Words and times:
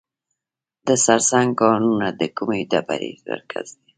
د 0.87 0.89
سرسنګ 1.05 1.51
کانونه 1.61 2.07
د 2.19 2.21
کومې 2.35 2.61
ډبرې 2.71 3.11
مرکز 3.29 3.67
دی؟ 3.77 3.83